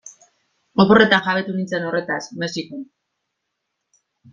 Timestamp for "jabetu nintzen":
1.29-1.87